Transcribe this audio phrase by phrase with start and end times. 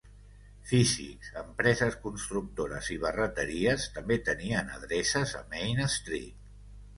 [0.69, 6.43] Físics, empreses constructores i barreteries també tenien adreces a Main Street.